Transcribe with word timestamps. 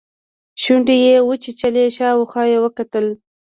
شونډې 0.61 0.95
يې 1.05 1.15
وچيچلې 1.29 1.83
شاوخوا 1.97 2.43
يې 2.51 2.57
وکتل. 2.65 3.05